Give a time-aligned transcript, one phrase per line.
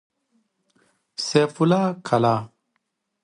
[1.27, 2.35] سيف الله کلا